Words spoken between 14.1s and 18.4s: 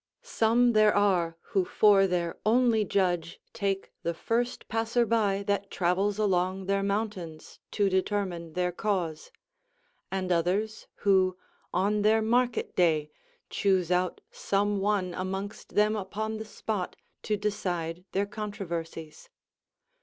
some one amongst them upon the spot to decide their